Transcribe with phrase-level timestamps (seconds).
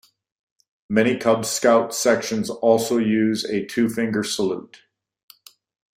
[0.89, 4.81] Many Cub Scout sections also use a two-finger salute.